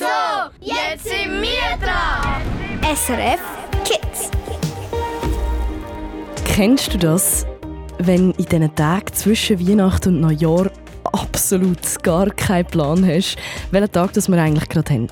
[0.00, 0.06] So,
[0.62, 2.40] jetzt sind wir dran.
[2.96, 3.38] SRF
[3.84, 4.30] Kids.
[6.46, 7.44] Kennst du das,
[7.98, 10.70] wenn in diesen Tagen zwischen Weihnachten und Neujahr
[11.12, 13.36] absolut gar keinen Plan hast,
[13.72, 15.08] welchen Tag das wir eigentlich gerade haben?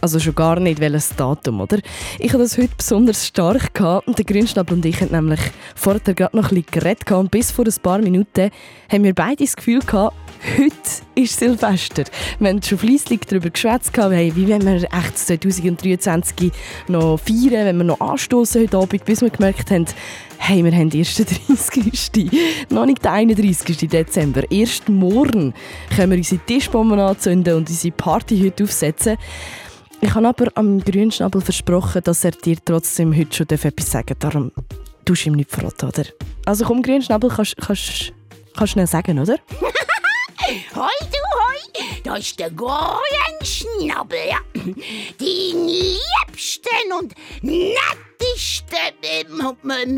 [0.00, 1.80] Also schon gar nicht welches Datum, oder?
[2.18, 5.40] Ich hatte das heute besonders stark gehabt und der Grünschnabel und ich haben nämlich
[5.74, 8.50] vorher gerade noch ein bisschen geredet und bis vor ein paar Minuten
[8.90, 10.16] haben wir beide das Gefühl gehabt,
[10.58, 10.72] heute
[11.14, 12.04] ist Silvester.
[12.38, 16.52] Wir haben schon fleissig darüber geschwätzt, hey, wie wollen wir echt 2023
[16.88, 19.86] noch feiern, wenn wir noch anstoßen heute Abend, bis wir gemerkt haben,
[20.38, 22.30] hey, wir haben erst den 30.
[22.70, 23.88] noch nicht den 31.
[23.88, 24.42] Dezember.
[24.50, 25.54] Erst morgen
[25.94, 29.16] können wir unsere Tischbomben anzünden und unsere Party heute aufsetzen.
[30.00, 34.32] Ich habe aber am Grünschnabel versprochen, dass er dir trotzdem heute schon etwas sagen darf.
[34.32, 34.52] Darum
[35.04, 36.04] tust du ihm nicht verraten, oder?
[36.44, 38.12] Also komm, Grünschnabel, kannst du kannst,
[38.66, 39.36] schnell sagen, oder?
[40.54, 44.38] Hoi du hoi, da ist der Grünschnabel, ja.
[44.54, 48.68] Dein liebsten und nettesten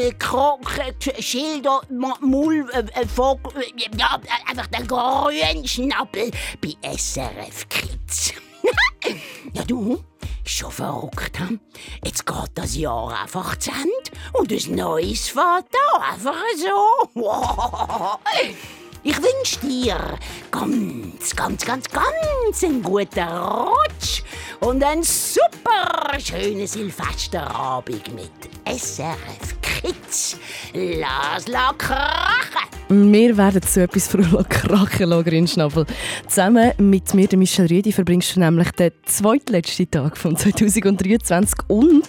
[0.01, 3.65] äh, Kroket, Schilder, Mull, äh, Vogel,
[3.99, 6.31] ja, einfach der Grünschnabel
[6.62, 8.33] bei SRF Kids.
[9.53, 10.03] ja, du,
[10.43, 11.61] schon verrückt, hm?
[12.03, 17.21] Jetzt geht das Jahr einfach zu Ende und das Neues fährt da einfach so.
[19.09, 20.19] Ich wünsche dir
[20.51, 24.25] ganz, ganz, ganz, ganz einen guten Rutsch
[24.59, 28.33] und einen super schönen Silvesterabend mit
[28.67, 30.41] SRF Kids.
[30.73, 32.69] Lass la krachen!
[32.89, 35.87] Wir werden so etwas für krachen lassen, Grünschnabel.
[36.27, 42.09] Zusammen mit mir, Michel Rüdi, verbringst du nämlich den zweitletzten Tag von 2023 und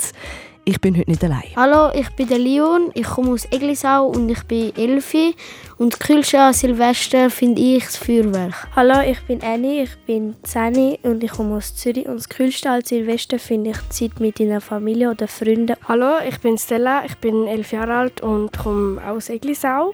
[0.67, 1.45] ich bin heute nicht allein.
[1.55, 5.33] Hallo, ich bin der Leon, ich komme aus Eglisau und ich bin Elfi.
[5.77, 8.67] Und Kühlschau an Silvester finde ich das Feuerwerk.
[8.75, 12.05] Hallo, ich bin Annie, ich bin 10 und ich komme aus Zürich.
[12.07, 15.77] Und das Kühlste an Silvester finde ich die Zeit mit deiner Familie oder Freunden.
[15.87, 19.93] Hallo, ich bin Stella, ich bin 11 Jahre alt und komme aus Eglisau.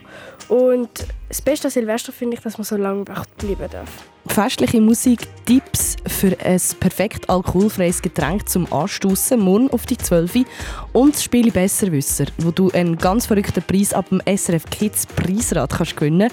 [0.50, 0.90] Und
[1.30, 3.90] das beste Silvester finde ich, dass man so lange wach bleiben darf.
[4.28, 10.46] Festliche Musik, Tipps für ein perfekt alkoholfreies Getränk zum Anstoßen, morgen auf die 12
[10.94, 15.72] und das Spiel Besserwisser, wo du einen ganz verrückten Preis ab dem SRF Kids Preisrad
[15.72, 16.32] kannst gewinnen.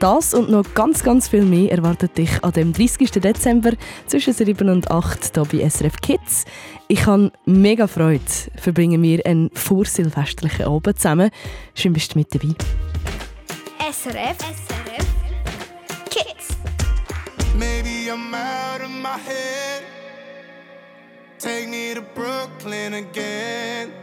[0.00, 3.12] Das und noch ganz, ganz viel mehr erwartet dich an dem 30.
[3.12, 3.72] Dezember
[4.06, 6.44] zwischen 7 und 8 hier bei SRF Kids.
[6.88, 8.24] Ich habe mega Freude,
[8.56, 11.30] verbringen wir einen vorsilvesterlichen Abend zusammen.
[11.74, 12.54] Schön bist du mit dabei.
[13.88, 15.08] SRF, SRF
[16.10, 16.56] Kids.
[17.56, 19.82] Maybe I'm out of my head.
[21.38, 23.94] Take me to Brooklyn again.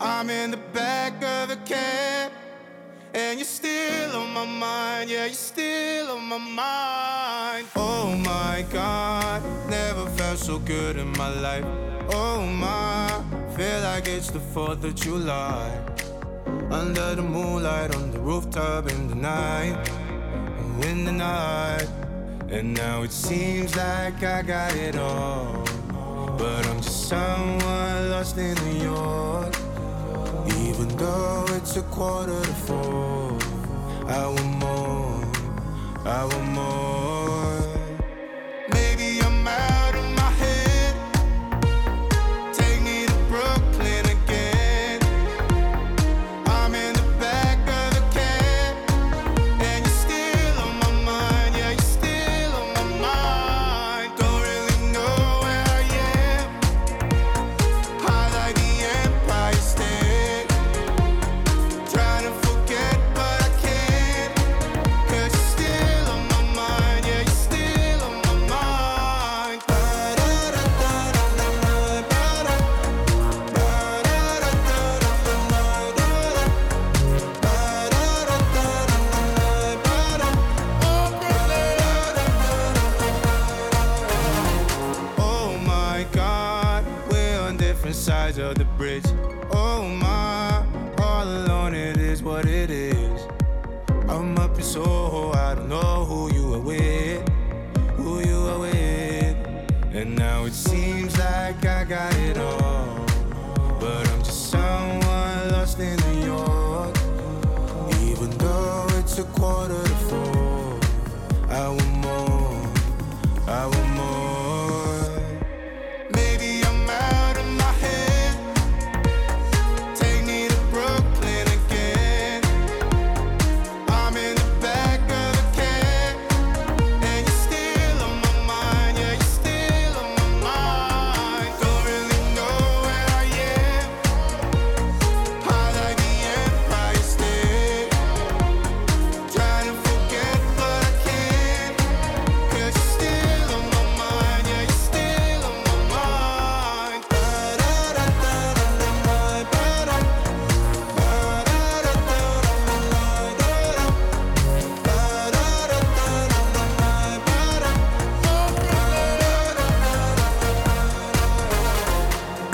[0.00, 2.32] I'm in the back of a cab.
[3.12, 7.66] And you're still on my mind, yeah, you're still on my mind.
[7.76, 11.66] Oh my god, never felt so good in my life.
[12.08, 13.22] Oh my,
[13.54, 16.05] feel like it's the 4th of July.
[16.70, 19.76] Under the moonlight, on the rooftop in the night,
[20.82, 21.88] in the night.
[22.48, 25.64] And now it seems like I got it all.
[26.38, 29.54] But I'm just someone lost in New York.
[30.60, 33.38] Even though it's a quarter to four,
[34.06, 35.24] I want more,
[36.04, 37.55] I want more.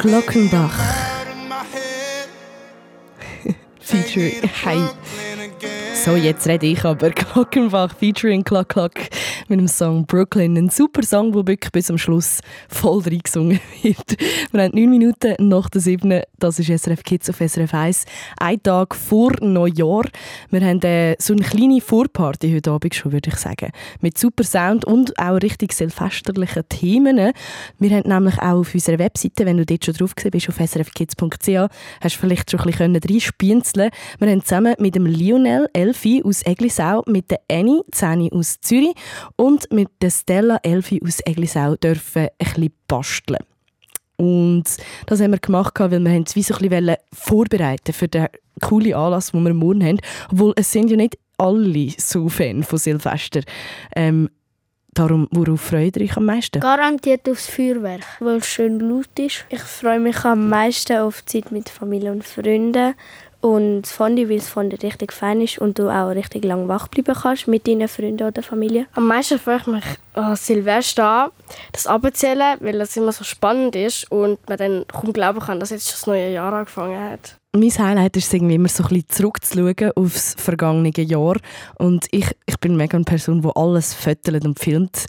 [0.03, 0.75] Glockenbach.
[3.81, 4.51] Featuring.
[4.65, 4.81] Hey.
[6.05, 7.11] So, jetzt rede ich aber.
[7.13, 8.95] Glockenbach featuring Clock Clock
[9.49, 10.57] mit dem Song Brooklyn.
[10.57, 14.21] Ein super Song, der wirklich bis zum Schluss voll reingesungen wird.
[14.51, 16.23] Wir haben neun Minuten nach der siebten.
[16.39, 18.05] Das ist SRF Kids auf SRF 1.
[18.39, 20.05] Ein Tag vor Neujahr.
[20.51, 23.71] Wir haben äh, so eine kleine Vorparty heute Abend schon, würde ich sagen.
[24.01, 27.33] Mit super Sound und auch richtig silvesterlichen Themen.
[27.79, 31.49] Wir haben nämlich auch auf unserer Webseite, wenn du dort schon drauf bist, auf srfkids.ch,
[32.01, 36.43] hast du vielleicht schon ein bisschen reinspienzeln Wir haben zusammen mit dem Lionel Elfi aus
[36.45, 38.95] Eglisau, mit der Annie Zeni aus Zürich
[39.37, 43.45] und mit der Stella Elfi aus Eglisau dürfen ein bisschen basteln.
[44.17, 44.65] Und
[45.07, 48.29] das haben wir gemacht, weil wir uns wie so ein bisschen vorbereiten für den
[48.61, 49.99] coolen Anlass, den wir morgen haben.
[50.31, 53.41] Obwohl, es sind ja nicht alle so Fan von Silvester.
[53.97, 54.31] Ähm,
[54.95, 56.61] darum, worauf freut ihr euch am meisten?
[56.61, 59.45] Garantiert aufs Feuerwerk, weil es schön laut ist.
[59.49, 62.95] Ich freue mich am meisten auf die Zeit mit Familie und Freunden
[63.43, 66.89] und das Fondue, weil das Fondue richtig fein ist und du auch richtig lang wach
[66.89, 68.87] bleiben kannst mit deinen Freunden oder Familie.
[68.95, 69.85] Am meisten freue ich mich
[70.15, 71.31] an Silvester
[71.73, 75.71] das abzählen, weil das immer so spannend ist und man dann kaum glauben kann, dass
[75.71, 77.37] jetzt schon das neue Jahr angefangen hat.
[77.55, 81.37] Mein Highlight ist irgendwie immer so ein bisschen zurückzuschauen aufs vergangene Jahr.
[81.77, 85.05] Und ich, ich bin mega eine Person, die alles fotolt und filmt.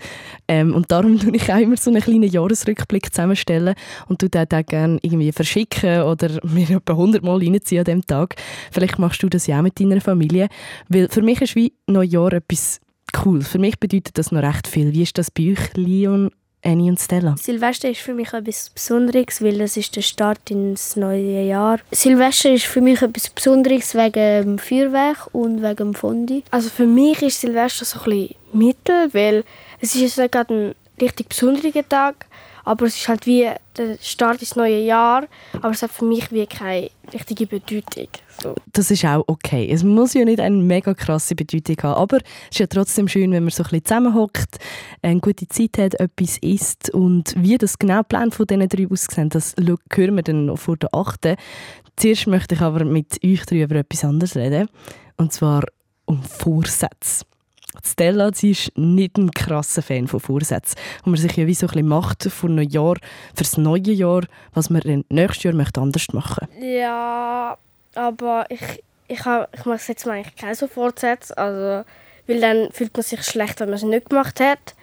[0.49, 3.75] Ähm, und darum tue ich auch immer so einen kleinen Jahresrückblick zusammenstellen
[4.09, 8.05] und tue den dann gerne irgendwie verschicken oder mir etwa 100 Mal reinziehen an diesem
[8.05, 8.35] Tag.
[8.73, 10.49] Vielleicht machst du das ja auch mit deiner Familie.
[10.89, 12.81] Weil für mich ist wie Neujahr etwas
[13.23, 13.41] cool.
[13.41, 14.91] Für mich bedeutet das noch recht viel.
[14.91, 16.29] Wie ist das bei euch, Leon
[16.63, 17.35] Annie und Stella?
[17.37, 21.79] Silvester ist für mich etwas Besonderes, weil es ist der Start ins neue Jahr.
[21.91, 26.43] Silvester ist für mich etwas Besonderes wegen dem Feuerwerk und wegen dem Fondue.
[26.51, 29.43] Also für mich ist Silvester so ein bisschen mittel, weil
[29.81, 32.25] es ist gerade ein richtig besonderer Tag,
[32.63, 36.31] aber es ist halt wie der Start ins neue Jahr, aber es hat für mich
[36.31, 38.07] wie keine richtige Bedeutung.
[38.41, 38.55] So.
[38.71, 39.69] Das ist auch okay.
[39.71, 43.31] Es muss ja nicht eine mega krasse Bedeutung haben, aber es ist ja trotzdem schön,
[43.31, 44.57] wenn man so ein bisschen zusammenhockt,
[45.01, 49.35] eine gute Zeit hat, etwas isst und wie das genau Plan von diesen drei aussieht,
[49.35, 51.35] das hören wir dann noch vor der 8.
[51.95, 54.67] Zuerst möchte ich aber mit euch drei über etwas anderes reden,
[55.17, 55.63] und zwar
[56.05, 57.25] um Vorsätze.
[57.83, 60.77] Stella, sie ist nicht ein krasser Fan von Vorsätzen.
[61.05, 62.95] Und man sich ja wie so ein bisschen macht für ein Jahr,
[63.35, 64.23] fürs neue Jahr,
[64.53, 67.57] was man nächstes Jahr möchte anders machen Ja,
[67.95, 71.37] aber ich, ich, hab, ich mache jetzt mal eigentlich keine so Fortsätze.
[71.37, 71.85] Also,
[72.27, 74.75] weil dann fühlt man sich schlecht, wenn man es nicht gemacht hat.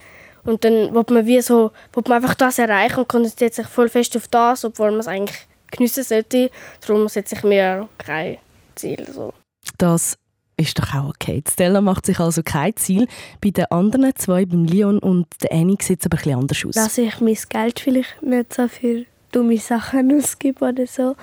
[0.44, 3.88] Und dann will man wie so, will man einfach das erreichen und konzentriert sich voll
[3.88, 6.50] fest auf das, obwohl man es eigentlich geniessen sollte.
[6.80, 8.38] Darum setze ich mir kein
[8.74, 9.06] Ziel.
[9.12, 9.34] So.
[9.78, 10.16] Das
[10.60, 11.42] ist doch auch okay.
[11.50, 13.06] Stella macht sich also kein Ziel.
[13.40, 16.74] Bei den anderen zwei, beim Leon und der Annie, sieht es aber bisschen anders aus.
[16.74, 21.16] Dass ich mein Geld vielleicht nicht so für dumme Sachen ausgebe oder so,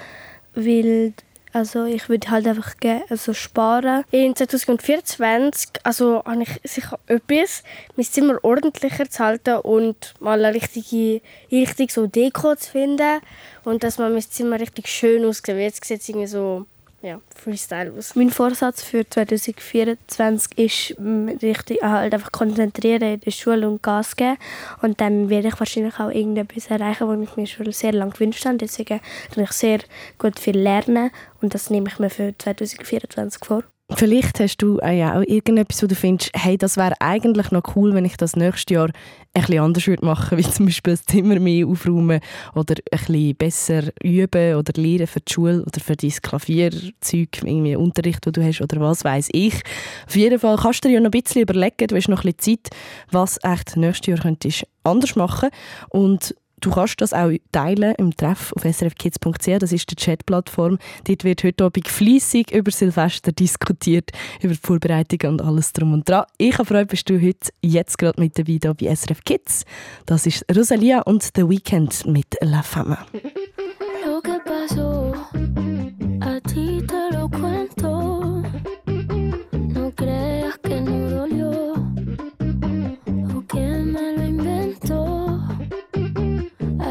[0.56, 1.14] weil
[1.54, 2.76] also ich würde halt einfach
[3.10, 4.04] also sparen.
[4.12, 7.64] In 2024 also habe ich sicher etwas,
[7.96, 11.22] mein Zimmer ordentlicher zu halten und mal eine richtige,
[11.52, 13.22] richtig so Deko zu finden
[13.64, 15.56] und dass man mein Zimmer richtig schön aussieht.
[15.58, 16.68] Jetzt sieht es irgendwie so
[17.08, 18.16] ja, Freestyle aus.
[18.16, 20.96] Mein Vorsatz für 2024 ist,
[21.42, 24.38] richtig, halt einfach konzentrieren in der Schule und Gas geben.
[24.82, 28.46] Und dann werde ich wahrscheinlich auch irgendetwas erreichen, was ich mir schon sehr lange gewünscht
[28.46, 28.58] habe.
[28.58, 29.00] Deswegen
[29.34, 29.80] kann ich sehr
[30.18, 31.12] gut viel lernen
[31.42, 33.64] und das nehme ich mir für 2024 vor.
[33.96, 37.94] Vielleicht hast du ja auch irgendetwas, wo du findest, hey, das wäre eigentlich noch cool,
[37.94, 41.40] wenn ich das nächstes Jahr ein bisschen anders würde machen, wie zum Beispiel das Zimmer
[41.40, 42.20] mehr aufräumen
[42.54, 48.26] oder bisschen besser üben oder lernen für die Schule oder für dein Klavierzeug, irgendwie Unterricht,
[48.26, 49.62] den du hast oder was weiß ich.
[50.06, 52.34] Auf jeden Fall kannst du dir ja noch ein bisschen überlegen, du hast noch ein
[52.34, 52.76] bisschen Zeit,
[53.12, 55.50] was echt nächstes Jahr könntest anders machen
[55.92, 60.80] und Du kannst das auch teilen im Treff auf srfkids.ch, das ist die Chatplattform.
[61.06, 64.12] Dort wird heute Abend fleissig über Silvester diskutiert,
[64.42, 66.26] über die Vorbereitung und alles drum und dran.
[66.38, 69.66] Ich habe Freude, bist du heute jetzt gerade mit dabei hier bei SRF Kids.
[70.08, 73.06] Das ist Rosalia und The Weekend mit La Fama.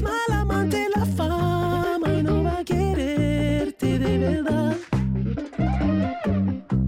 [0.00, 4.76] eres mal amante la fama y no va a quererte de verdad.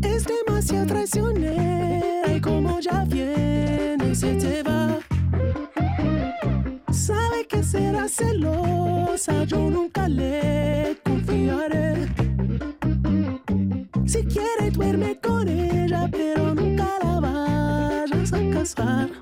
[0.02, 4.98] Es demasiado traicionera y como ya viene se te va.
[6.90, 12.08] Sabe que será celosa, yo nunca le confiaré.
[14.06, 19.21] Si quiere duerme con ella, pero nunca la vayas a casar.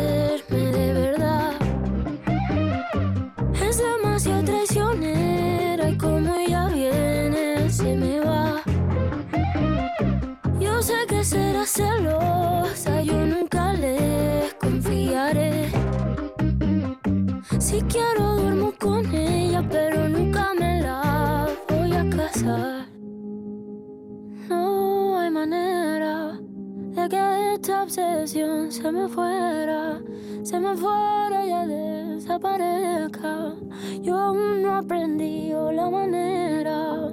[27.11, 30.01] que esta obsesión se me fuera,
[30.43, 33.53] se me fuera y desaparezca.
[34.01, 37.11] Yo aún no aprendí la manera.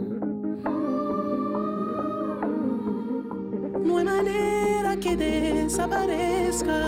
[3.85, 6.79] No hay manera que desaparezca.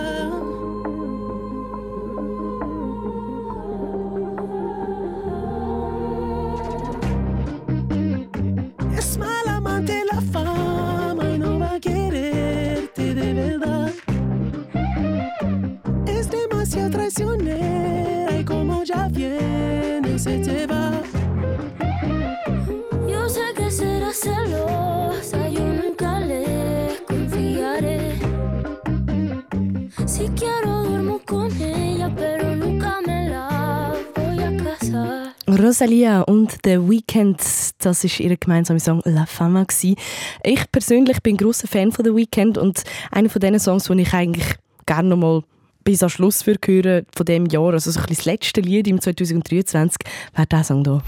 [35.81, 37.41] Rosalia und The Weeknd,
[37.79, 39.63] das ist ihr gemeinsamer Song La Fama.
[39.63, 39.95] Gewesen.
[40.43, 44.13] Ich persönlich bin großer Fan von The Weeknd und einer von diesen Songs, die ich
[44.13, 44.45] eigentlich
[44.85, 45.41] gerne noch mal
[45.83, 49.01] bis am Schluss für hören von dem Jahr, also so ein das letzte Lied im
[49.01, 49.97] 2023,
[50.35, 51.01] wäre dieser Song hier.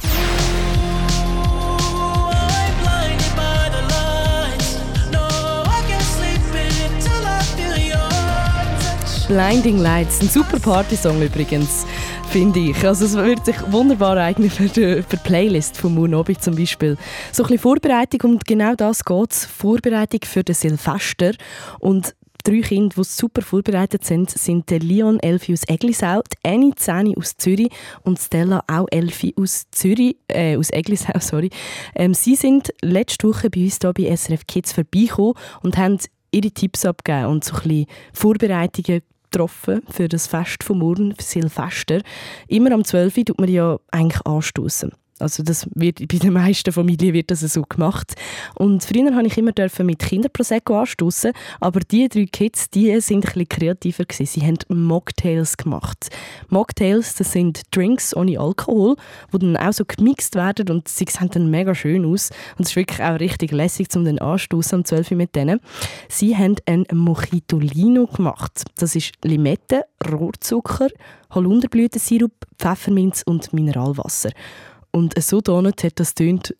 [9.28, 11.86] Blinding Lights, ein super Party-Song übrigens,
[12.34, 12.84] finde ich.
[12.84, 16.98] Also es würde sich wunderbar eignen für die, für die Playlist von Moon zum Beispiel.
[17.32, 21.34] So ein bisschen Vorbereitung und genau das geht Vorbereitung für den Silvester
[21.80, 26.76] und Drei Kinder, die super vorbereitet sind, sind der Leon Elfi aus Eglisau, die Annie
[26.76, 27.70] Zeni aus Zürich
[28.04, 31.52] und Stella auch Elfi aus Zürich, äh, aus Eglisau, sorry.
[31.96, 36.00] Ähm, sie sind letzte Woche bei uns hier bei SRF Kids vorbeigekommen und haben
[36.32, 42.02] ihre Tipps abgegeben und so ein bisschen Vorbereitungen getroffen für das Fest morgen, für Silvester.
[42.48, 43.18] Immer am 12.
[43.18, 44.92] Uhr tut man ja eigentlich anstoßen.
[45.20, 48.14] Also das wird, bei den meisten Familien wird das so gemacht.
[48.56, 53.36] Und früher durfte ich immer dürfen mit Kinderprosecco anstoßen, aber die drei Kids, die sind
[53.36, 54.26] ein kreativer gewesen.
[54.26, 56.10] Sie haben Mocktails gemacht.
[56.50, 58.96] Mocktails, das sind Drinks ohne Alkohol,
[59.32, 62.32] die dann auch so gemixt werden und sie sehen dann mega schön aus.
[62.58, 65.60] Und es ist wirklich auch richtig lässig, um den anstoßen am 12 Uhr mit denen.
[66.10, 68.64] Sie haben einen Mojitolino gemacht.
[68.76, 70.90] Das ist Limette, Rohrzucker,
[71.32, 74.32] Holunderblütensirup, Pfefferminz und Mineralwasser.
[74.96, 76.56] Und so donut hat das tönt,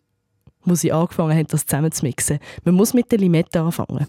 [0.64, 2.40] wo sie angefangen haben, das zusammen zu mixen.
[2.64, 4.06] Man muss mit der Limette anfangen.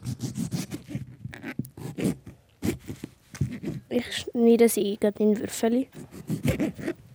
[3.89, 5.85] Ich schneide sie gerade in Würfel.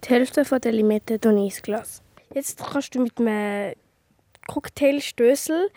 [0.05, 2.03] Die Hälfte der Limette tue ich ins Glas.
[2.33, 3.75] Jetzt kannst du mit einem
[4.47, 5.69] Cocktailstößel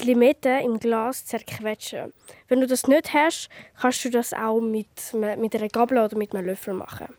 [0.00, 2.12] die Limette im Glas zerquetschen.
[2.48, 3.48] Wenn du das nicht hast,
[3.80, 4.88] kannst du das auch mit,
[5.38, 7.14] mit einer Gabel oder mit einem Löffel machen.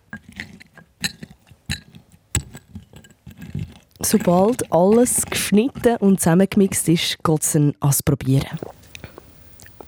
[4.03, 8.59] Sobald alles geschnitten und zusammengemixt ist, geht es dann ans Probieren.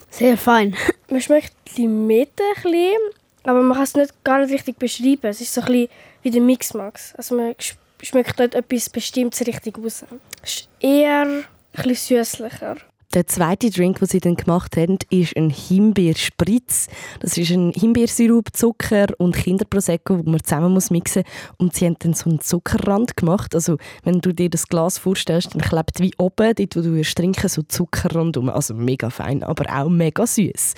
[0.10, 0.76] Sehr fein.
[1.10, 2.98] Man schmeckt die Limette ein bisschen,
[3.44, 5.28] aber man kann es nicht, gar nicht richtig beschreiben.
[5.28, 5.90] Es ist so ein bisschen
[6.22, 7.16] wie der Mixmax.
[7.16, 10.06] Also man sch- schmeckt nicht etwas Bestimmtes richtig raus.
[10.44, 11.46] Es ist eher ein
[11.84, 12.78] bisschen süßlicher.
[13.14, 16.88] Der zweite Drink, den sie dann gemacht haben, ist ein Himbeerspritz.
[17.20, 21.60] Das ist ein Himbeersirup, Zucker und Kinderprosecco, wo man zusammen muss mixen muss.
[21.60, 23.54] Und sie haben dann so einen Zuckerrand gemacht.
[23.54, 27.48] Also wenn du dir das Glas vorstellst, dann klebt wie oben, dort wo du trinken,
[27.50, 28.50] so Zuckerrand um.
[28.50, 30.74] Also mega fein, aber auch mega süß.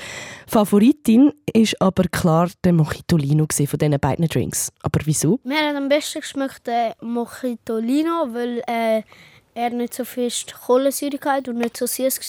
[0.45, 4.73] Favoritin ist aber klar der Mojitolino von diesen beiden Drinks.
[4.81, 5.39] Aber wieso?
[5.45, 9.03] Mir hat am besten geschmeckt der Mojitolino, weil äh,
[9.55, 10.29] er nicht so viel
[10.65, 12.19] Kohlensäure hatte und nicht so süß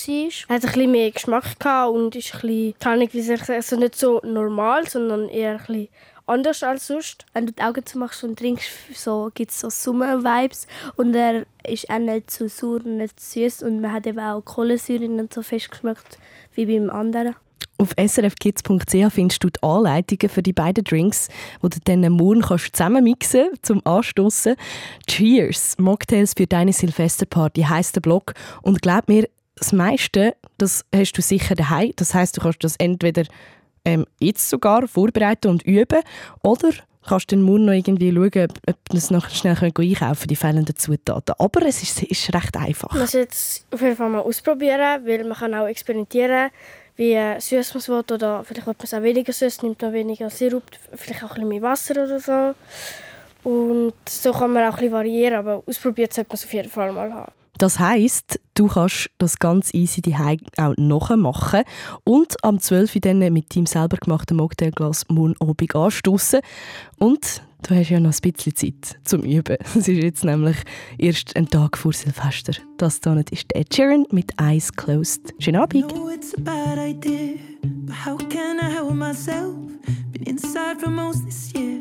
[0.49, 0.57] war.
[0.57, 1.45] Er hat ein bisschen mehr Geschmack
[1.91, 5.89] und ist ein bisschen, keine Ahnung, wie also nicht so normal, sondern eher ein bisschen
[6.27, 7.27] anders als sonst.
[7.33, 10.69] Wenn du die Augen zumachst und trinkst, so, gibt es so Sommer-Vibes.
[10.97, 13.65] Und er ist auch nicht zu sauer und nicht zu süß.
[13.65, 16.19] Und man hat eben auch Kohlensäure nicht so fest geschmeckt
[16.55, 17.35] wie beim anderen.
[17.79, 21.29] Auf srfkids.ch findest du die Anleitungen für die beiden Drinks,
[21.63, 24.57] die du dann morgen kannst zusammenmixen zum Anstoßen.
[25.07, 25.77] Cheers!
[25.79, 28.33] Mocktails für deine Silvesterparty heisst der Blog.
[28.63, 31.93] Und glaub mir, das meiste, das hast du sicher daheim.
[31.97, 33.25] Das heißt, du kannst das entweder
[33.85, 36.01] ähm, jetzt sogar vorbereiten und üben
[36.43, 36.71] oder
[37.07, 40.77] kannst dann morgen noch irgendwie schauen, ob, ob es noch schnell einkaufen können, die fehlenden
[40.77, 41.35] Zutaten.
[41.39, 42.93] Aber es ist, ist recht einfach.
[42.93, 46.51] Ich muss jetzt auf jeden Fall mal ausprobieren, weil man kann auch experimentieren
[46.97, 49.93] wie süß man es will oder vielleicht will man es auch weniger süß, nimmt man
[49.93, 52.55] weniger Sirup, vielleicht auch ein bisschen mehr Wasser oder so.
[53.49, 56.71] Und so kann man auch ein bisschen variieren, aber ausprobiert sollte man es auf jeden
[56.71, 57.33] Fall mal haben.
[57.59, 61.63] Das heisst, du kannst das ganz easy daheim auch nachmachen
[62.05, 62.97] und am 12.
[62.97, 66.41] Uhr dann mit deinem selber gemachten Mocktailglas morgen Abend anstoßen.
[66.99, 69.57] Und du hast ja noch ein bisschen Zeit zum Üben.
[69.77, 70.57] Es ist jetzt nämlich
[70.99, 72.53] erst ein Tag vor Silvester.
[72.79, 75.35] Das hier ist Ed Sheeran mit Eyes Closed.
[75.39, 75.89] Schönen Abend.
[75.89, 79.55] know it's a bad idea, but how can I help myself?
[80.13, 81.81] Been inside for most this year,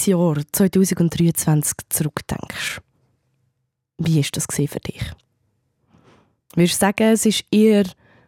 [0.00, 2.80] Dieses Jahr 2023 zurückdenkst,
[3.98, 5.02] wie war das für dich?
[6.54, 7.84] Würdest du sagen, es ist eher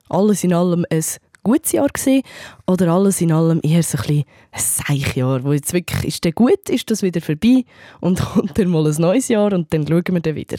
[0.08, 1.04] alles in allem ein
[1.42, 2.22] gutes Jahr gewesen,
[2.66, 6.68] oder alles in allem eher so ein, ein Seichjahr, wo jetzt wirklich, ist der gut,
[6.68, 7.64] ist das wieder vorbei
[8.00, 10.58] und kommt dann mal ein neues Jahr und dann schauen wir dann wieder.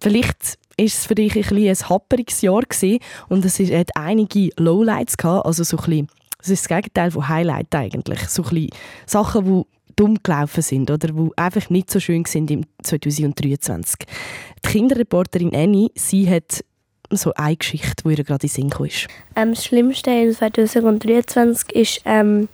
[0.00, 5.16] Vielleicht ist es für dich ein, ein happeriges Jahr gewesen und es hat einige Lowlights
[5.16, 6.08] gehabt, also so ein bisschen,
[6.40, 8.70] es ist das Gegenteil von Highlight eigentlich, so ein bisschen
[9.06, 9.62] Sachen, die
[9.96, 14.06] dumm gelaufen sind oder die einfach nicht so schön sind im 2023.
[14.64, 16.64] Die Kinderreporterin Annie, sie hat
[17.10, 19.06] so eine Geschichte, die ihr gerade in Sinn ist.
[19.36, 22.48] Ähm, das Schlimmste in 2023 ist ähm,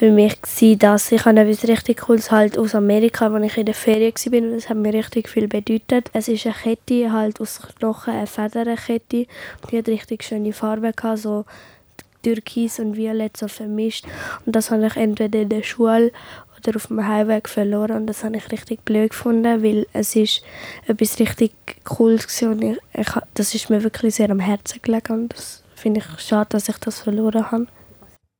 [0.00, 3.74] für mich gewesen, dass ich etwas richtig Cooles halt aus Amerika, als ich in der
[3.74, 6.10] Ferien war das hat mir richtig viel bedeutet.
[6.12, 9.26] Es ist eine Kette halt aus Knochen, eine Federnkette.
[9.70, 11.44] Die hat richtig schöne Farben so
[12.22, 14.06] Türkis und Violett so vermischt.
[14.46, 16.12] Und das habe ich entweder in der Schule
[16.60, 20.42] oder auf dem Heimweg verloren und das habe ich richtig blöd gefunden, weil es ist
[20.86, 21.52] etwas richtig
[21.84, 26.00] Cooles und ich, ich, das ist mir wirklich sehr am Herzen gelegen und das finde
[26.00, 27.66] ich schade, dass ich das verloren habe.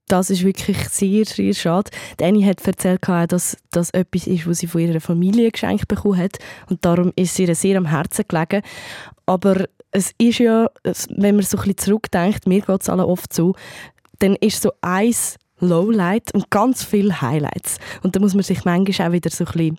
[0.08, 1.90] Das ist wirklich sehr, sehr schade.
[2.20, 6.38] Annie hat erzählt, dass das etwas ist, was sie von ihrer Familie geschenkt bekommen hat
[6.68, 8.62] und darum ist sie ihr sehr am Herzen gelegen.
[9.24, 13.32] Aber es ist ja, wenn man so ein bisschen zurückdenkt, mir geht es alle oft
[13.32, 13.54] so,
[14.18, 17.78] dann ist so eins Lowlight und ganz viele Highlights.
[18.02, 19.78] Und da muss man sich manchmal auch wieder so ein bisschen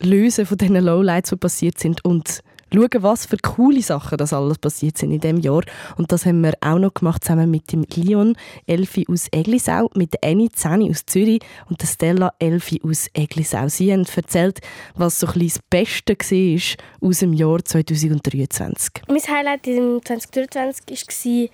[0.00, 2.40] lösen von diesen Lowlights, die passiert sind und
[2.72, 5.62] schauen, was für coole Sachen das alles passiert sind in diesem Jahr.
[5.96, 10.14] Und das haben wir auch noch gemacht zusammen mit dem Leon Elfi aus Eglisau, mit
[10.14, 13.68] der Annie Zeni aus Zürich und der Stella Elfi aus Eglisau.
[13.68, 14.60] Sie haben erzählt,
[14.94, 18.90] was so ein bisschen das Beste war aus dem Jahr 2023.
[19.08, 21.50] Mein Highlight im 2023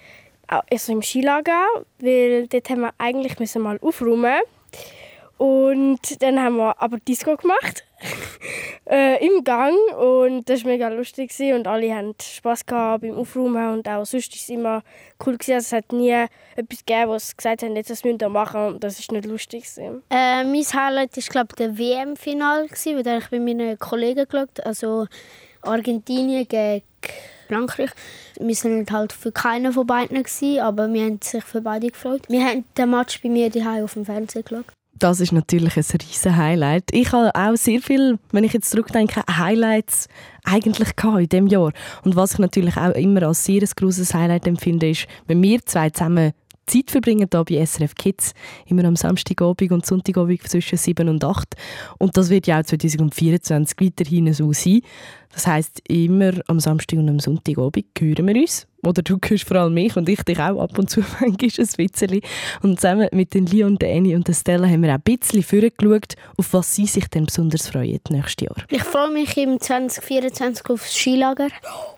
[0.48, 1.66] war also im Skilager,
[2.00, 4.40] weil dort haben wir eigentlich mal aufräumen
[5.36, 7.84] und dann haben wir aber Disco gemacht
[8.90, 13.88] äh, im Gang und das war mega lustig und alle hatten Spass beim Aufräumen und
[13.88, 14.82] auch sonst war es immer
[15.24, 15.54] cool gewesen.
[15.54, 16.10] Also es hat nie
[16.56, 19.64] etwas gegeben, was gesagt haben, jetzt das müssen wir machen und das ist nicht lustig
[19.64, 20.02] gewesen.
[20.10, 25.06] Äh, mein Highlight war glaube der WM-Final weil ich bei meinen Kollegen geschaut, also
[25.62, 26.82] Argentinien gegen
[27.48, 27.90] Frankreich.
[28.38, 32.22] Wir waren halt für keinen von beiden, gewesen, aber wir haben sich für beide gefreut.
[32.28, 34.66] Wir haben den Match bei mir daheim auf dem Fernseher geschaut.
[34.98, 36.84] Das ist natürlich ein riesen Highlight.
[36.92, 40.08] Ich habe auch sehr viel, wenn ich jetzt zurückdenke, Highlights
[40.44, 41.72] eigentlich in diesem Jahr.
[42.04, 45.90] Und was ich natürlich auch immer als sehr großes Highlight empfinde, ist, wenn wir zwei
[45.90, 46.32] zusammen
[46.68, 48.34] Zeit verbringen hier bei SRF Kids,
[48.66, 51.54] immer am Samstagabend und Sonntagabend zwischen 7 und 8.
[51.98, 54.80] Und das wird ja auch 2024 weiterhin so sein.
[55.38, 58.66] Das heisst, immer am Samstag und am Sonntagabend hören wir uns.
[58.84, 61.36] Oder du hörst vor allem mich und ich dich auch ab und zu manchmal ein
[61.36, 62.20] bisschen.
[62.62, 65.44] Und zusammen mit den Leon, der Annie und der Stella haben wir auch ein bisschen
[65.44, 68.56] vorgeschaut, auf was sie sich denn besonders freuen nächstes Jahr.
[68.68, 71.50] Ich freue mich im 2024 aufs Skilager.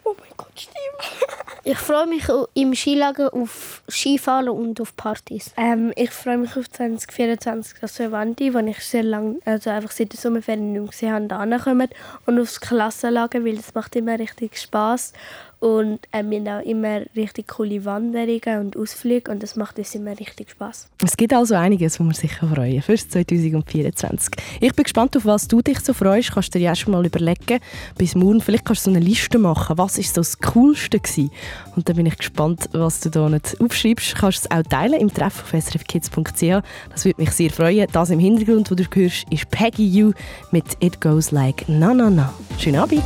[0.04, 0.76] Oh mein Gott, stimmt.
[1.62, 2.24] Ich freue mich
[2.54, 5.52] im Skilager auf Skifahren und auf Partys.
[5.58, 9.90] Ähm, ich freue mich auf 2024, dass wir Wandi, die ich sehr lange, also einfach
[9.90, 11.88] seit der Sommerferien nicht mehr gesehen habe, da kommen
[12.24, 15.12] und aufs Klassenlager, weil das macht immer richtig Spaß
[15.60, 19.94] und äh, wir haben auch immer richtig coole Wanderungen und Ausflüge und das macht uns
[19.94, 20.88] immer richtig Spaß.
[21.04, 24.34] Es gibt also einiges, wo wir sicher freuen für 2024.
[24.60, 26.32] Ich bin gespannt, auf was du dich so freust.
[26.32, 27.60] Kannst du dir erst mal überlegen,
[27.98, 31.30] bis morgen, vielleicht kannst du so eine Liste machen, was ist so das Coolste gewesen?
[31.76, 34.14] Und dann bin ich gespannt, was du da nicht aufschreibst.
[34.14, 36.64] Du kannst es auch teilen im Treff auf srfkids.ch.
[36.90, 37.86] Das würde mich sehr freuen.
[37.92, 40.12] Das im Hintergrund, wo du hörst, ist Peggy You
[40.52, 42.32] mit It Goes Like Na Na Na.
[42.58, 43.02] Schönen Abend!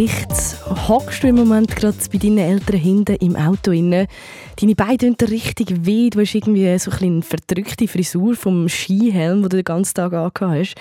[0.00, 0.56] Vielleicht
[0.88, 3.70] hockst du im Moment gerade bei deinen Eltern hinten im Auto.
[3.70, 4.08] Deine
[4.74, 6.08] Beine tun dir richtig weh.
[6.08, 10.14] Du hast irgendwie so ein eine verdrückte Frisur vom Skihelm, den du den ganzen Tag
[10.14, 10.74] angehabt hast.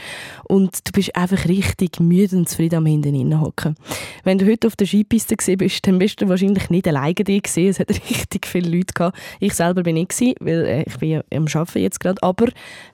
[0.48, 3.76] Und du bist einfach richtig müde und zufrieden am hinten innen hocken.
[4.24, 7.72] Wenn du heute auf der Skipiste bist, dann bist du wahrscheinlich nicht alleine da gesehen.
[7.72, 9.18] Es hat richtig viele Leute gehabt.
[9.42, 12.24] Ich selber bin nicht weil äh, ich bin am Arbeiten jetzt gerade.
[12.24, 12.48] Aber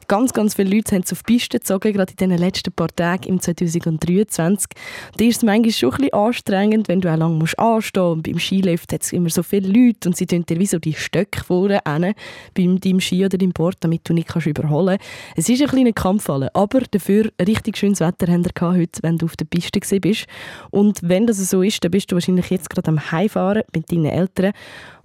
[0.07, 2.87] ganz, ganz viele Leute haben es auf die Piste gezogen, gerade in den letzten paar
[2.87, 4.69] Tagen im 2023.
[5.17, 8.23] Da ist es manchmal schon ein bisschen anstrengend, wenn du auch lange musst anstehen musst.
[8.23, 10.93] Beim Skilift hat es immer so viele Leute und sie tun dir wie so die
[10.93, 12.13] Stöcke vorne hin,
[12.53, 15.37] beim deinem Ski oder deinem Board, damit du nicht kannst überholen kannst.
[15.37, 19.25] Es ist ein kleiner Kampf, aber dafür richtig schönes Wetter haben wir heute, wenn du
[19.25, 20.25] auf der Piste bist.
[20.71, 24.05] Und wenn das so ist, dann bist du wahrscheinlich jetzt gerade am Heimfahren mit deinen
[24.05, 24.53] Eltern.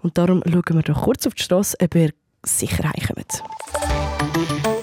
[0.02, 2.10] Und darum schauen wir doch kurz auf die Straße, ob ihr
[2.44, 3.42] sicher heimkommt.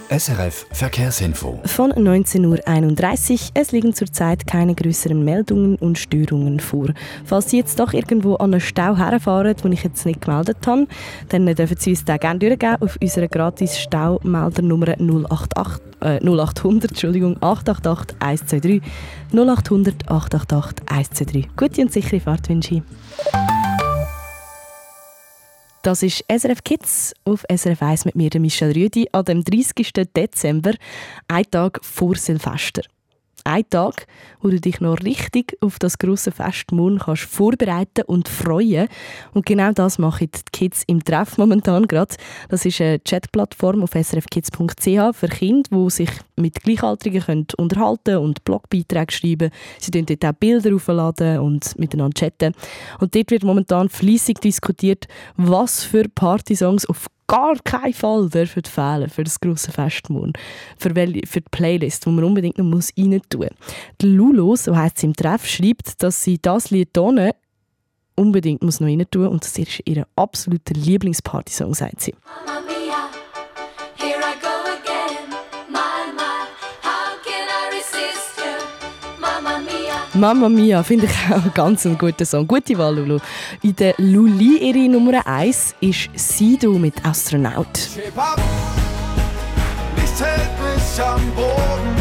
[0.10, 1.60] SRF Verkehrsinfo.
[1.66, 3.40] Von 19.31 Uhr.
[3.56, 6.88] Es liegen zurzeit keine größeren Meldungen und Störungen vor.
[7.26, 10.88] Falls Sie jetzt doch irgendwo an einen Stau herfahren, den ich jetzt nicht gemeldet habe,
[11.28, 17.36] dann dürfen Sie uns den gerne durchgeben auf unserer gratis Staumeldernummer 088, äh, 0800 Entschuldigung,
[17.42, 18.82] 888 123
[19.34, 21.50] 0800 888 123.
[21.58, 23.57] Gute und sichere Fahrt wünsche ich.
[25.88, 29.94] Das ist SRF Kids auf SRF 1 mit mir, Michelle Rüdi, an dem 30.
[30.14, 30.74] Dezember,
[31.30, 32.82] ein Tag vor Silvester.
[33.48, 34.08] Ein Tag,
[34.42, 38.90] wo du dich noch richtig auf das große Fest morgen kannst vorbereiten und freuen.
[39.34, 42.14] Und genau das machen die Kids im Treff momentan gerade.
[42.50, 48.44] Das ist eine Chatplattform auf srfkids.ch für Kinder, die sich mit Gleichaltrigen können unterhalten und
[48.44, 49.52] Blogbeiträge schreiben.
[49.80, 52.54] Sie können dort auch Bilder aufladen und miteinander chatten.
[53.00, 55.08] Und dort wird momentan fließig diskutiert,
[55.38, 60.34] was für Partysongs auf gar keinen Fall dürfen fehlen für das grosse Fest morgen.
[60.78, 64.02] Für, für die Playlist, die man unbedingt noch muss rein tun muss.
[64.02, 67.36] Lulu, so heisst sie im Treff, schreibt, dass sie das Lied hier
[68.16, 72.16] unbedingt muss noch rein tun und das ist ihr absoluter Lieblingspartysong, sagt sie.
[80.18, 82.48] Mamma Mia finde ich auch einen ganz einen guten Song.
[82.48, 83.20] Gute Wahl, Lulu.
[83.62, 87.68] In der Luli, ihre Nummer 1, ist Sido mit Astronaut.
[89.96, 91.96] Nichts hält mich am Boden,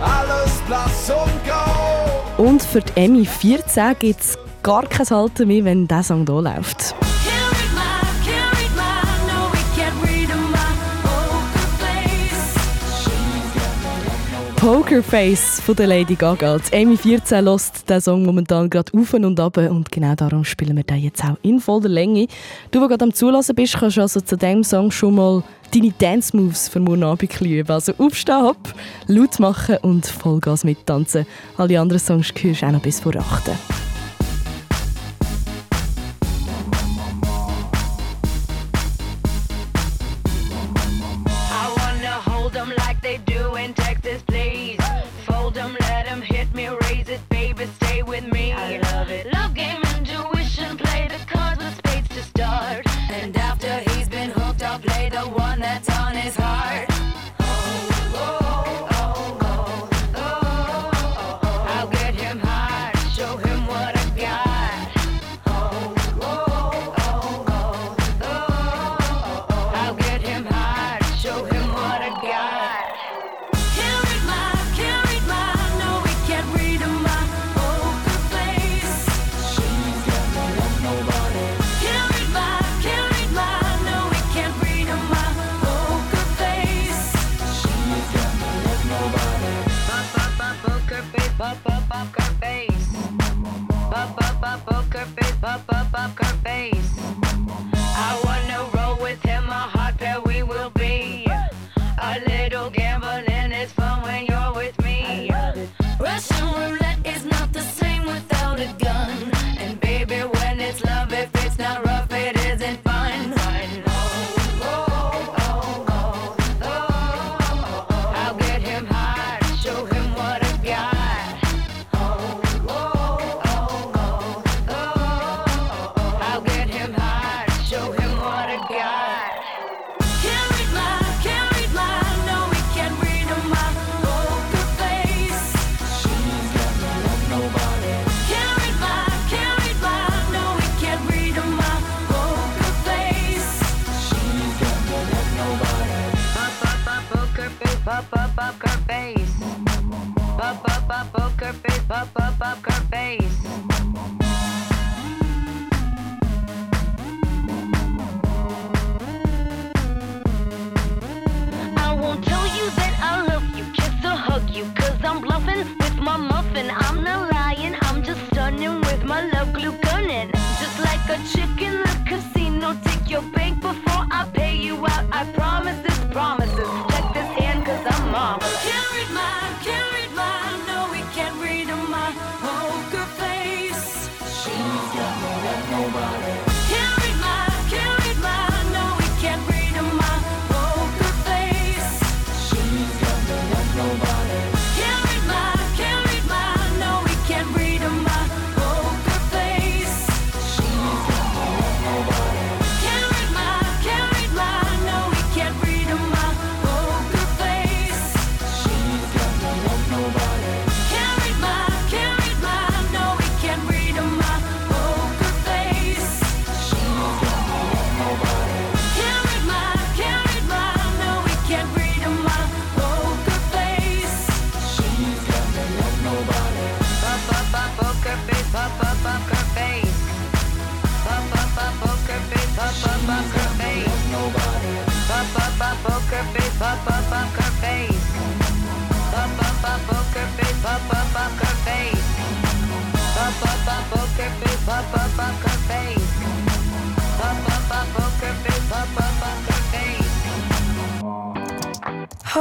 [0.00, 2.44] alles blass und grau.
[2.44, 6.42] Und für die Emmy 14 gibt es gar kein Halten mehr, wenn dieser Song hier
[6.42, 6.96] läuft.
[14.66, 16.58] Pokerface von der Lady Gaga.
[16.58, 20.76] Die Amy 14 lässt den Song momentan gerade auf und ab und genau darum spielen
[20.76, 22.26] wir den jetzt auch in voller Länge.
[22.72, 26.36] Du, der gerade am Zulassen bist, kannst also zu diesem Song schon mal deine Dance
[26.36, 27.70] Moves für morgen Abend üben.
[27.70, 28.74] Also aufstehen, hopp,
[29.06, 31.26] laut machen und Vollgas mittanzen.
[31.56, 33.46] Alle anderen Songs hörst du auch noch bis vor 8.
[33.48, 33.85] I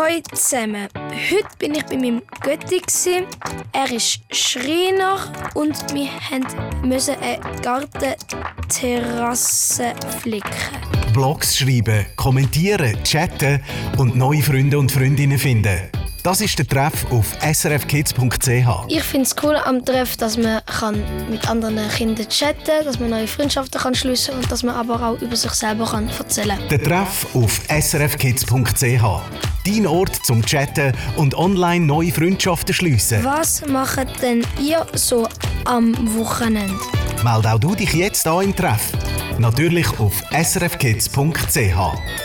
[0.06, 0.88] Hallo zusammen.
[1.32, 2.80] Heute bin ich bei meinem Götti.
[3.72, 6.10] Er ist Schreiner und wir
[6.84, 10.52] mussten eine Gartenterrasse flicken.
[11.12, 13.63] Blogs schreiben, kommentieren, chatten
[13.98, 15.89] und neue Freunde und Freundinnen finden.
[16.26, 18.50] Das ist der Treff auf srfkids.ch.
[18.88, 23.00] Ich finde es cool am Treff, dass man kann mit anderen Kindern chatten kann, dass
[23.00, 26.10] man neue Freundschaften kann schliessen kann und dass man aber auch über sich selber kann
[26.10, 26.68] erzählen kann.
[26.70, 29.04] Der Treff auf srfkids.ch.
[29.67, 33.23] Dein Ort zum Chatten und online neue Freundschaften schliessen.
[33.23, 35.28] Was macht denn ihr so
[35.65, 36.73] am Wochenende?
[37.23, 38.92] Meld auch du dich jetzt an im Treff.
[39.38, 42.25] Natürlich auf srfkids.ch.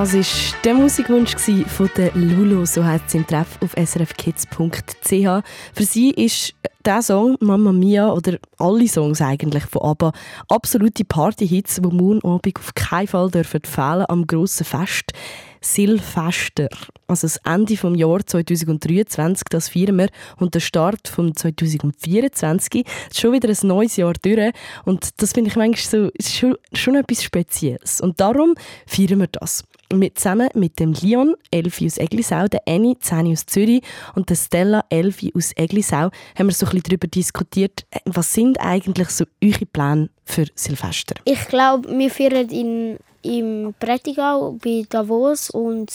[0.00, 1.36] Das war der Musikwunsch
[1.66, 5.44] von der Lulu, so heißt es im Treff auf srfkids.ch.
[5.74, 6.54] Für sie ist
[6.86, 10.12] der Song «Mamma Mia» oder alle Songs eigentlich von ABBA
[10.48, 15.12] absolute Partyhits, die morgen auf keinen Fall dürfen fehlen am grossen Fest.
[15.62, 16.68] Silvester,
[17.06, 23.20] also das Ende des Jahres 2023, das feiern wir, und der Start von 2024, ist
[23.20, 24.54] schon wieder ein neues Jahr durch
[24.86, 28.54] und das finde ich manchmal so, schon, schon etwas Spezielles und darum
[28.86, 29.62] feiern wir das.
[29.92, 33.82] Mit, zusammen mit dem Leon, Elfi aus Eglisau, der Annie, Zeni aus Zürich
[34.14, 38.60] und der Stella, Elfi aus Eglisau, haben wir so ein bisschen darüber diskutiert, was sind
[38.60, 41.16] eigentlich so eure Pläne für Silvester?
[41.24, 45.90] Ich glaube, wir feiern in, im Prättigau bei Davos und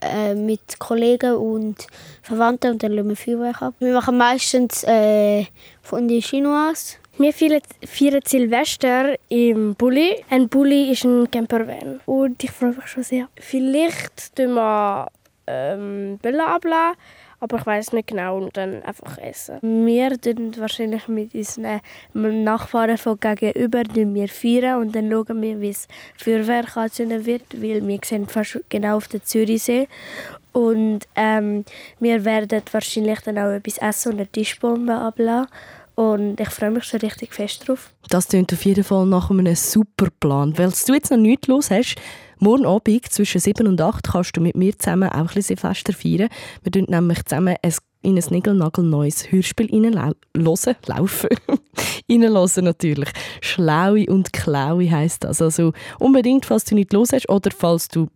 [0.00, 1.86] äh, mit Kollegen und
[2.22, 3.74] Verwandten und dann lassen wir Feuerwerk ab.
[3.78, 5.46] Wir machen meistens äh,
[5.82, 10.24] von den Chinois wir feiern Silvester im Bulli.
[10.30, 12.00] Ein Bulli ist ein Campervan.
[12.06, 13.28] Und ich freue mich schon sehr.
[13.36, 15.08] Vielleicht tun wir
[15.46, 16.96] ähm, abladen,
[17.40, 19.58] aber ich weiß nicht genau und dann einfach essen.
[19.62, 21.80] Wir tun wahrscheinlich mit unseren
[22.14, 25.86] Nachbarn von gegenüber wir feiern und dann schauen wir, wie es
[26.16, 29.88] Feuerwerk angezündet wird, weil wir sehen fast genau auf den Zürichsee
[30.52, 31.64] und ähm,
[32.00, 35.48] wir werden wahrscheinlich dann auch etwas essen und eine Tischbombe abladen.
[35.94, 37.92] Und ich freue mich schon richtig fest drauf.
[38.08, 40.56] Das klingt auf jeden Fall nach einem super Plan.
[40.58, 41.96] Weil du jetzt noch nichts los hast,
[42.38, 45.92] morgen Abend zwischen 7 und 8 kannst du mit mir zusammen auch ein bisschen Silvester
[45.92, 46.28] feiern.
[46.62, 51.30] Wir tun nämlich zusammen ein in ein Nigelnagel-neues Hörspiel reinlaufen, laufen.
[52.10, 53.08] reinlassen natürlich.
[53.40, 55.40] Schlaue und Klaue heisst das.
[55.40, 58.08] Also unbedingt, falls du nicht los hast oder falls du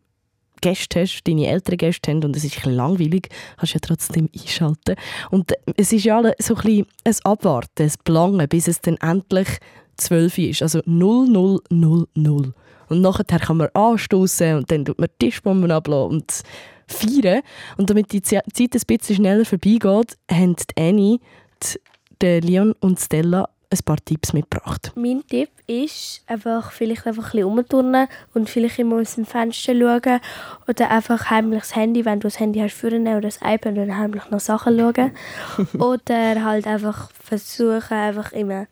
[0.61, 4.29] Gäste hast, deine älteren Gäste haben und es ist ein langweilig, kannst du ja trotzdem
[4.35, 4.97] einschalten.
[5.31, 9.49] Und es ist ja so ein bisschen ein Abwarten, ein Belangen, bis es dann endlich
[9.97, 12.55] 12 ist, also 0000.
[12.89, 16.43] Und nachher kann man anstoßen und dann tut man Tischbomben ablassen und
[16.87, 17.43] feiern.
[17.77, 21.19] Und damit die Zeit ein bisschen schneller vorbeigeht, haben Annie,
[22.23, 24.93] die Leon und Stella ein paar Tipps mitgebracht.
[24.95, 29.75] Mein Tipp ist einfach vielleicht einfach ein bisschen umturnen und vielleicht immer aus dem Fenster
[29.75, 30.21] schauen
[30.67, 33.97] oder einfach heimlich das Handy, wenn du das Handy hast, führen oder das iPad und
[33.97, 35.13] heimlich noch Sachen schauen.
[35.79, 38.67] oder halt einfach versuchen, einfach immer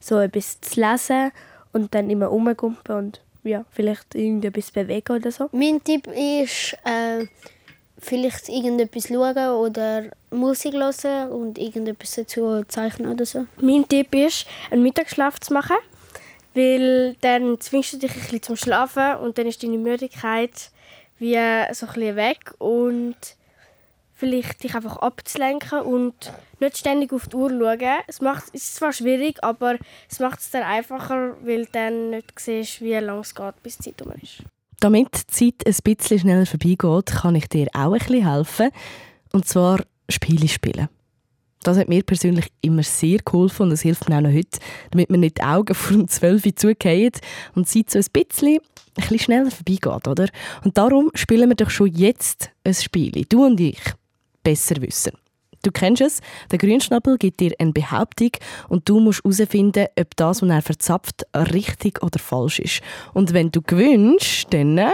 [0.00, 1.32] so etwas zu lesen
[1.72, 5.48] und dann immer rumgumpen und ja, vielleicht irgendetwas bewegen oder so.
[5.52, 7.26] Mein Tipp ist, äh,
[8.02, 13.46] vielleicht irgendetwas schauen oder Musik hören und irgendetwas dazu zeichnen oder so.
[13.60, 15.76] Mein Tipp ist, einen Mittagsschlaf zu machen,
[16.54, 20.70] weil dann zwingst du dich ein bisschen zum Schlafen und dann ist deine Müdigkeit
[21.18, 21.34] wie
[21.72, 23.16] so ein bisschen weg und
[24.12, 28.02] vielleicht dich einfach abzulenken und nicht ständig auf die Uhr schauen.
[28.06, 29.78] Es macht, ist zwar schwierig, aber
[30.10, 33.78] es macht es dann einfacher, weil du dann nicht siehst, wie lange es geht, bis
[33.78, 34.44] die Zeit um ist.
[34.82, 38.70] Damit die Zeit ein bisschen schneller vorbeigeht, kann ich dir auch ein bisschen helfen.
[39.32, 39.78] Und zwar
[40.08, 40.88] Spiele spielen.
[41.62, 44.58] Das hat mir persönlich immer sehr geholfen und das hilft mir auch noch heute,
[44.90, 47.12] damit man nicht die Augen vor dem 12 Uhr zugehen
[47.54, 48.60] und die Zeit so ein bisschen, ein
[48.96, 50.08] bisschen schneller vorbeigeht.
[50.08, 50.28] Oder?
[50.64, 53.24] Und darum spielen wir doch schon jetzt ein Spiel.
[53.28, 53.78] Du und ich.
[54.42, 55.12] Besser wissen.
[55.62, 58.30] Du kennst es, der Grünschnabel gibt dir eine Behauptung
[58.68, 62.82] und du musst herausfinden, ob das, was er verzapft, richtig oder falsch ist.
[63.14, 64.90] Und wenn du gewinnst, dann äh,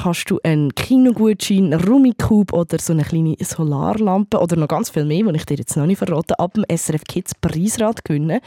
[0.00, 5.04] kannst du einen Kinogutschein, einen Rummikub oder so eine kleine Solarlampe oder noch ganz viel
[5.04, 8.40] mehr, die ich dir jetzt noch nicht verrate, ab dem SRF Kids Preisrad gewinnen.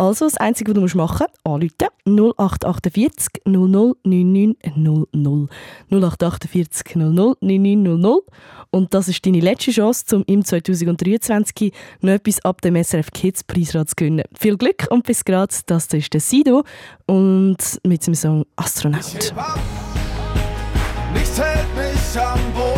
[0.00, 5.50] Also das Einzige, was du machen musst, anrufen 0848 00 9900.
[5.90, 8.22] 0848 00 9900.
[8.70, 13.42] Und das ist deine letzte Chance, um im 2023 noch etwas ab dem SRF Kids
[13.42, 14.24] Preisrad zu gewinnen.
[14.38, 15.52] Viel Glück und bis gerade.
[15.66, 16.62] Das ist der Sido
[17.06, 19.34] und mit dem Song Astronaut.
[21.12, 22.77] Nichts hält mich am Boden,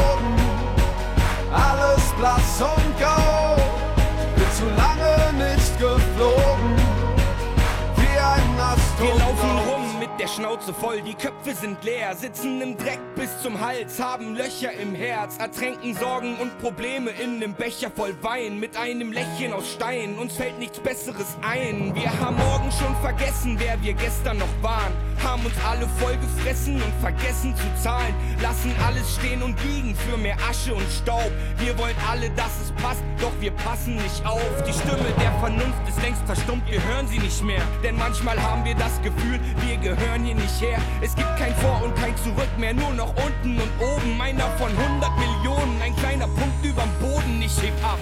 [10.41, 14.95] Schnauze voll, die Köpfe sind leer, sitzen im Dreck bis zum Hals, haben Löcher im
[14.95, 20.16] Herz, ertränken Sorgen und Probleme in nem Becher voll Wein, mit einem Lächeln aus Stein,
[20.16, 21.95] uns fällt nichts Besseres ein.
[21.95, 26.76] Wir haben morgen schon vergessen, wer wir gestern noch waren, haben uns alle voll gefressen
[26.76, 31.30] und vergessen zu zahlen, lassen alles stehen und liegen für mehr Asche und Staub.
[31.59, 34.62] Wir wollen alle, dass es passt, doch wir passen nicht auf.
[34.66, 38.64] Die Stimme der Vernunft ist längst verstummt, wir hören sie nicht mehr, denn manchmal haben
[38.64, 40.78] wir das Gefühl, wir gehören hier nicht her.
[41.01, 44.20] Es gibt kein Vor und kein Zurück mehr, nur noch unten und oben.
[44.20, 47.43] Einer von 100 Millionen, ein kleiner Punkt überm Boden.
[47.43, 47.99] Ich heb ab.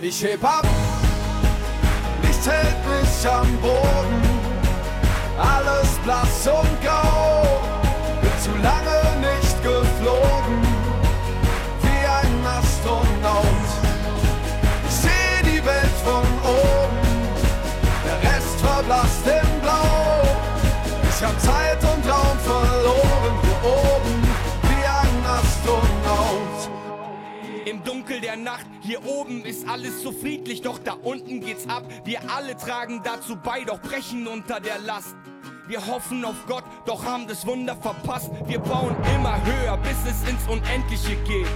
[0.00, 0.66] Ich heb ab,
[2.22, 4.22] nichts hält mich am Boden,
[5.38, 7.46] alles blass und grau.
[8.20, 8.62] Bin zu Im
[28.26, 31.84] der Nacht, hier oben ist alles so friedlich, doch da unten geht's ab.
[32.04, 35.14] Wir alle tragen dazu bei, doch brechen unter der Last.
[35.68, 38.30] Wir hoffen auf Gott, doch haben das Wunder verpasst.
[38.46, 41.48] Wir bauen immer höher, bis es ins Unendliche geht.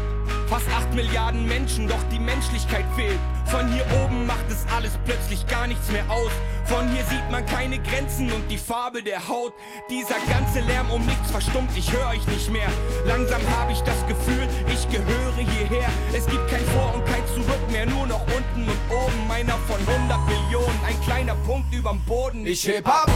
[0.49, 3.21] Fast 8 Milliarden Menschen, doch die Menschlichkeit fehlt.
[3.47, 6.33] Von hier oben macht es alles plötzlich gar nichts mehr aus.
[6.65, 9.53] Von hier sieht man keine Grenzen und die Farbe der Haut.
[9.89, 12.69] Dieser ganze Lärm um nichts verstummt, ich höre euch nicht mehr.
[13.07, 15.89] Langsam habe ich das Gefühl, ich gehöre hierher.
[16.13, 19.29] Es gibt kein Vor und kein Zurück mehr, nur noch unten und oben.
[19.29, 22.45] Meiner von 100 Millionen, ein kleiner Punkt überm Boden.
[22.45, 23.09] Ich heb ab,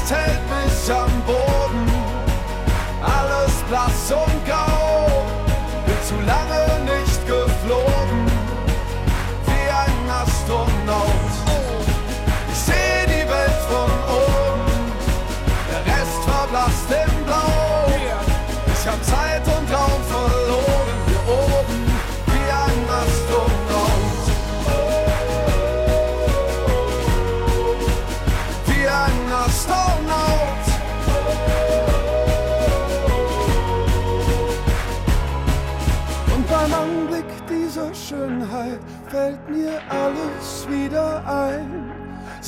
[0.00, 1.86] nichts hält mich am Boden.
[3.02, 5.24] Alles blass und grau,
[5.86, 8.26] bin zu lange nicht geflogen,
[9.46, 11.29] wie ein Astronaut.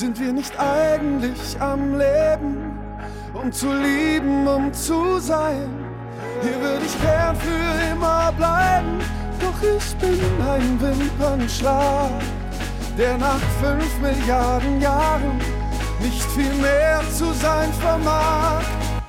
[0.03, 2.77] Sind wir nicht eigentlich am Leben,
[3.35, 5.71] um zu lieben, um zu sein?
[6.43, 8.99] Hier würde ich gern für immer bleiben,
[9.39, 12.11] doch ich bin ein Wimpernschlag,
[12.99, 15.39] der nach fünf Milliarden Jahren
[16.01, 18.65] nicht viel mehr zu sein vermag.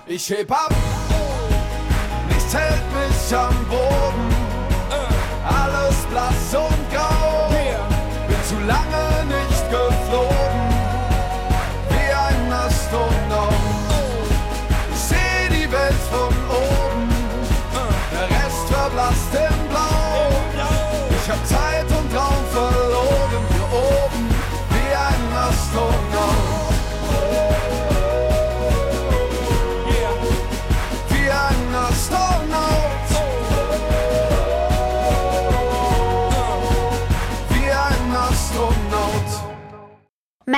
[0.06, 0.76] Ich heb ab,
[2.30, 4.30] nichts hält mich am Boden.
[5.44, 7.50] Alles blass und grau.
[8.28, 9.03] Bin zu lange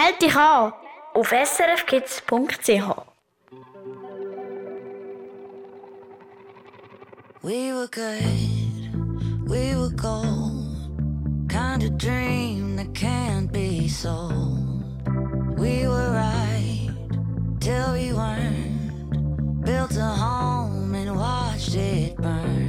[0.06, 0.72] Meld dich an
[1.16, 2.70] auf srfkids.ch.
[7.42, 11.50] We were good, we were gold.
[11.50, 14.84] Kind of dream that can't be sold.
[15.58, 16.92] We were right
[17.60, 19.66] till we weren't.
[19.66, 22.65] Built a home and watched it burn.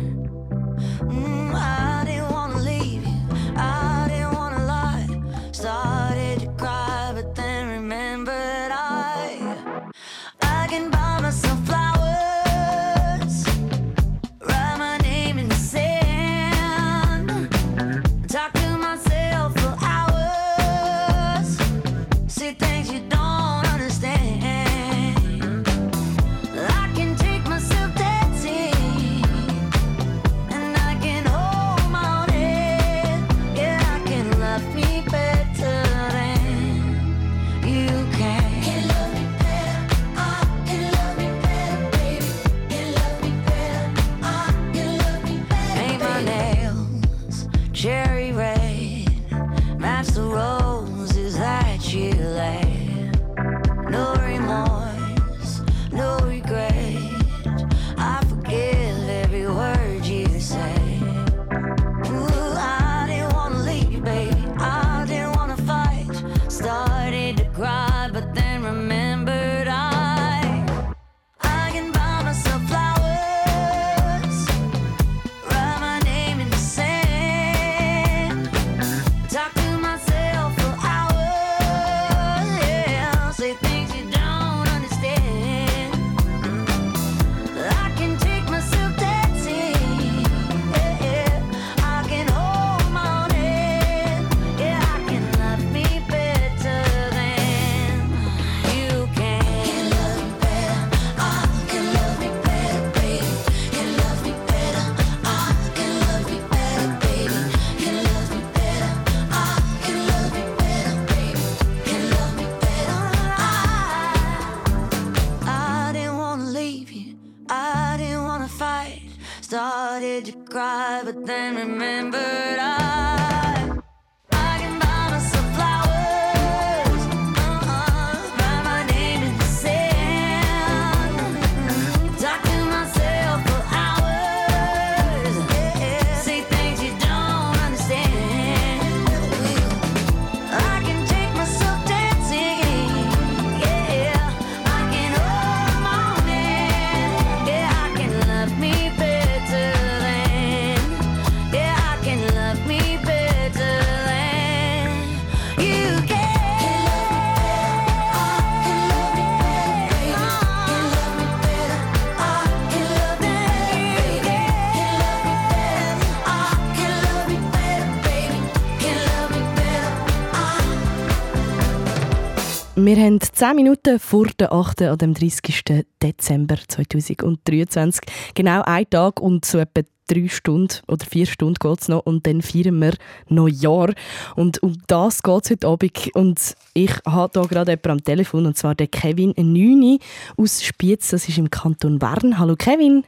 [172.86, 174.82] Wir haben 10 Minuten vor der 8.
[174.82, 175.84] an dem 30.
[176.00, 178.00] Dezember 2023.
[178.32, 182.28] Genau ein Tag und so etwa drei Stunden oder vier Stunden geht es noch und
[182.28, 182.92] dann feiern wir
[183.28, 183.92] Neujahr.
[184.36, 186.10] Und um das geht es heute Abend.
[186.14, 189.98] Und ich habe hier gerade jemanden am Telefon, und zwar den Kevin Nüni
[190.36, 192.38] aus Spiez, das ist im Kanton Bern.
[192.38, 193.02] Hallo Kevin.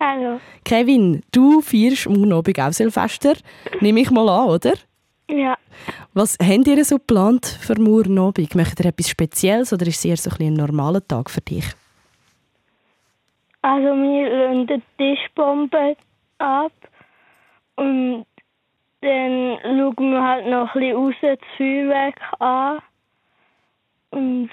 [0.00, 0.40] Hallo.
[0.64, 3.34] Kevin, du feierst morgen Abend auch Silvester,
[3.82, 4.72] nehme ich mal an, oder?
[5.28, 5.56] Ja.
[6.14, 8.54] Was habt ihr so geplant für morgen Abend?
[8.54, 11.66] Möchtet ihr etwas Spezielles oder ist es eher so ein, ein normaler Tag für dich?
[13.62, 15.96] Also wir lassen die Tischbombe
[16.38, 16.72] ab
[17.76, 18.24] und
[19.00, 22.78] dann schauen wir halt noch ein bisschen raus das Feuerwerk an.
[24.10, 24.50] Und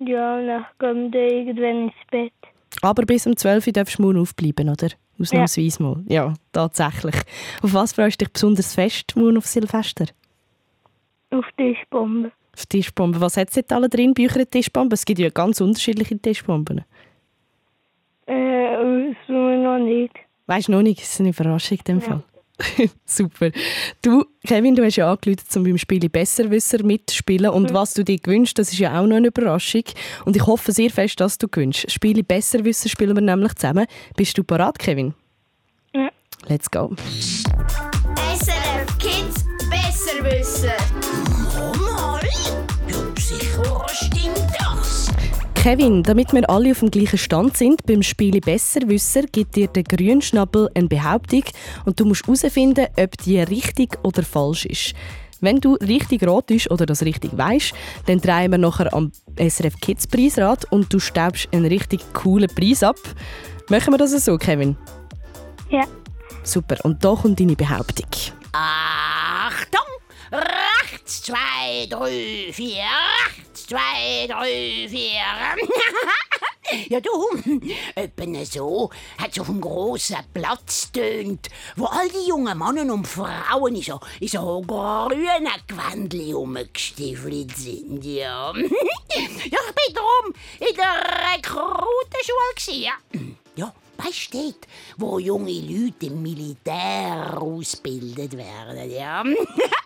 [0.00, 2.32] ja, dann gehen wir dann irgendwann ins Bett.
[2.82, 4.88] Aber bis um 12 Uhr darfst du morgen aufbleiben, oder?
[5.20, 6.02] Ausnahmsweise mal.
[6.08, 7.16] Ja, tatsächlich.
[7.62, 10.06] Auf was freust du dich besonders fest morgen auf Silvester?
[11.30, 12.32] Auf die Tischbombe.
[12.56, 13.20] Auf Tischbomben.
[13.20, 14.94] Was hat es jetzt alle drin euren Tischbomben?
[14.94, 16.84] Es gibt ja ganz unterschiedliche Tischbomben.
[18.26, 20.14] Äh, das noch nicht.
[20.46, 21.00] Weißt du noch nicht?
[21.00, 22.22] Das ist eine Überraschung in dem Fall.
[23.06, 23.50] Super.
[24.02, 27.50] Du, Kevin, du hast ja angerufen, um beim Spiel Besserwisser mitzuspielen.
[27.50, 27.74] Und Mhm.
[27.74, 29.84] was du dir gewünscht, das ist ja auch noch eine Überraschung.
[30.24, 31.90] Und ich hoffe sehr fest, dass du gewünscht.
[31.90, 33.86] Spiele Besserwisser spielen wir nämlich zusammen.
[34.16, 35.14] Bist du bereit, Kevin?
[35.94, 36.10] Ja.
[36.48, 36.94] Let's go.
[38.34, 40.74] SRF Kids Besserwisser.
[41.78, 42.20] Mal,
[42.88, 44.69] ja, sicher stimmt das.
[45.62, 49.82] Kevin, damit wir alle auf dem gleichen Stand sind, beim Spiel Besserwisser gibt dir der
[49.82, 51.44] Grünschnabel eine Behauptung
[51.84, 54.94] und du musst herausfinden, ob die richtig oder falsch ist.
[55.42, 57.74] Wenn du richtig ratest oder das richtig weißt,
[58.06, 62.82] dann drehen wir nachher am SRF Kids Preisrad und du staubst einen richtig coolen Preis
[62.82, 62.96] ab.
[63.68, 64.78] Machen wir das so, Kevin?
[65.68, 65.84] Ja.
[66.42, 66.76] Super.
[66.84, 68.08] Und da kommt deine Behauptung.
[68.52, 69.80] Achtung!
[71.10, 72.84] Rechts, zwei, drei, vier.
[73.26, 75.56] Rechts, zwei, drei, vier.
[76.88, 77.10] ja, du,
[77.96, 83.74] etwa so hat auf dem grossen Platz tönt, wo all die jungen Männer und Frauen
[83.74, 88.52] in so, in so grünen Gewändchen rumgestiefelt sind, ja.
[88.54, 88.62] ja,
[89.12, 92.92] ich bin drum in der Rekrutenschule ja.
[93.56, 94.54] Ja, weißt du
[94.96, 99.24] wo junge Leute im Militär ausgebildet werden, ja?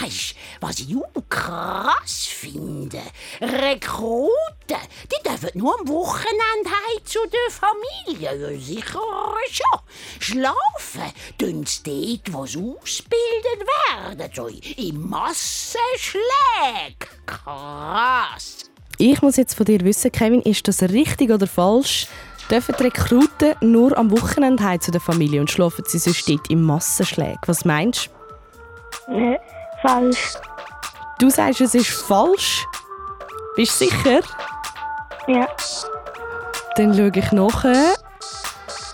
[0.00, 3.00] Weißt du, was ich auch krass finde?
[3.40, 4.28] Rekruten,
[4.68, 8.36] die dürfen nur am Wochenende heim zu der Familie.
[8.36, 9.00] Ja, sicher
[9.50, 9.80] schon.
[10.18, 14.30] Schlafen tun sie dort, wo sie ausgebildet werden.
[14.34, 17.08] So im Massenschläg.
[17.24, 18.70] Krass.
[18.98, 22.08] Ich muss jetzt von dir wissen, Kevin, ist das richtig oder falsch?
[22.50, 26.50] Dürfen die Rekruten nur am Wochenende heim zu der Familie und schlafen sie sonst dort
[26.50, 27.38] im Massenschläg?
[27.46, 28.10] Was meinst
[29.08, 29.38] du?
[29.86, 30.34] Falsch.
[31.20, 32.66] Du sagst, es ist falsch.
[33.54, 34.20] Bist du sicher?
[35.28, 35.46] Ja.
[36.74, 37.94] Dann schaue ich nachher.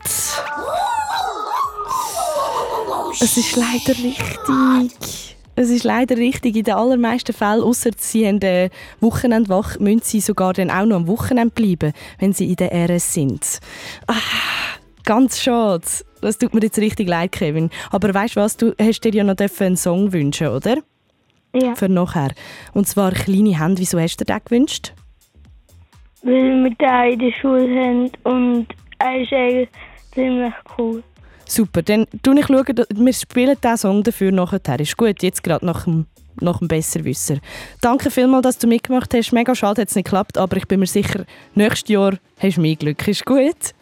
[3.21, 5.37] Es ist leider richtig.
[5.55, 6.57] Es ist leider richtig.
[6.57, 8.71] In den allermeisten Fällen, außer sie haben eine
[9.01, 13.13] Wochenendwache, müssen sie sogar dann auch noch am Wochenende bleiben, wenn sie in der RS
[13.13, 13.61] sind.
[14.07, 14.15] Ah,
[15.05, 15.85] ganz schade.
[16.25, 17.71] Das tut mir jetzt richtig leid, Kevin.
[17.91, 18.57] Aber weißt du was?
[18.57, 20.79] Du hast dir ja noch einen Song wünschen, oder?
[21.55, 21.75] Ja.
[21.75, 22.33] Für nachher.
[22.73, 23.81] Und zwar «Kleine Hände».
[23.81, 24.93] Wieso hast du dir den gewünscht?
[26.23, 28.67] Weil wir den in der Schule haben und
[28.99, 29.69] er ist eigentlich
[30.15, 31.03] ziemlich cool.
[31.47, 34.81] Super, dann schaue ich, schauen, wir spielen diesen Song dafür nachher.
[34.81, 36.07] Ist gut, jetzt gerade nach dem,
[36.41, 37.37] nach dem Besserwisser.
[37.83, 39.33] Danke vielmals, dass du mitgemacht hast.
[39.33, 42.63] Mega schade, hat es nicht geklappt, aber ich bin mir sicher, nächstes Jahr hast du
[42.63, 43.07] mehr Glück.
[43.07, 43.75] Ist gut?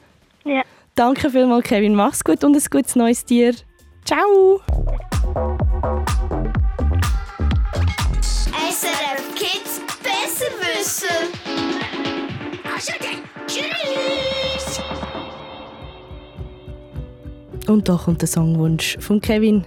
[0.44, 0.62] Ja.
[0.94, 1.94] Danke vielmals, Kevin.
[1.94, 3.54] Mach's gut und ein gutes neues dir.
[4.04, 4.60] Ciao!
[8.70, 11.06] SRF Kids Besserwisser.
[12.74, 14.80] Also dann, tschüss.
[17.68, 19.64] Und da kommt der Songwunsch von Kevin.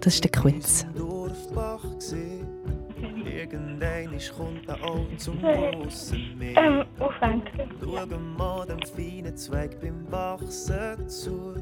[0.00, 0.86] Das ist der Quiz.
[3.24, 6.86] Irgendein kommt er auch zum grossen Meer.
[7.00, 7.42] Aufhängen.
[7.80, 11.54] Schauen wir dem feinen Zweig beim Wachsen zu.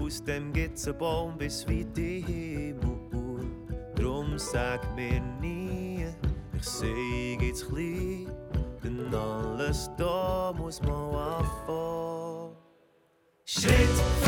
[0.00, 3.46] Aus dem gibt's einen Baum bis weit in den Himmel.
[3.94, 6.06] Drum sag mir nie,
[6.54, 8.30] ich seh jetzt klein.
[8.84, 12.56] Denn alles da muss man anfangen.
[13.44, 14.25] Schritt,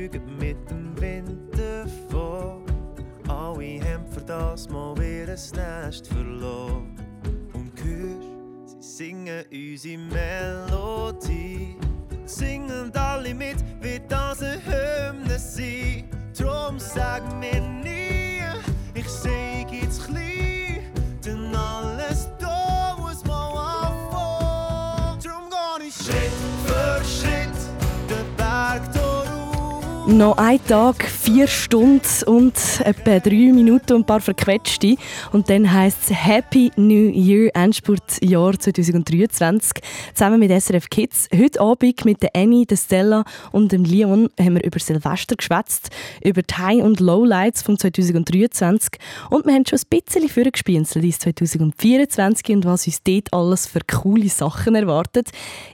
[0.00, 2.64] fliegen mit dem Wind davon.
[3.28, 6.96] Alle haben für das mal wieder ein Nest verloren.
[7.52, 11.76] Und hörst, sie singen unsere Melodie.
[12.24, 16.04] Singen alle mit, wird das eine Hymne sein.
[16.36, 18.40] Drum sag mir nie,
[18.94, 19.59] ich sehe
[30.10, 32.54] Noch ein Tag, vier Stunden und
[32.84, 34.96] etwa drei Minuten und ein paar verquetschte.
[35.30, 39.80] Und dann heisst es Happy New Year, Endspurtjahr 2023.
[40.12, 41.28] Zusammen mit SRF Kids.
[41.32, 45.90] Heute Abend mit der Annie, der Stella und dem Leon haben wir über Silvester geschwätzt,
[46.24, 48.98] über die High- und Lowlights von 2023.
[49.30, 53.80] Und wir haben schon ein bisschen vorgespienzelt ins 2024 und was uns dort alles für
[53.86, 55.28] coole Sachen erwartet.